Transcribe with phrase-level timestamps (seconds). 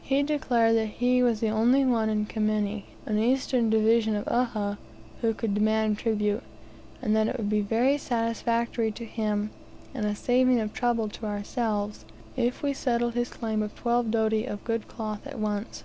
[0.00, 4.78] He declared that he was the only one in Kimenyi an eastern division of Uhha
[5.20, 6.42] who could demand tribute;
[7.02, 9.50] and that it would be very satisfactory to him,
[9.92, 12.06] and a saving of trouble to ourselves,
[12.38, 15.84] if we settled his claim of twelve doti of good cloths at once.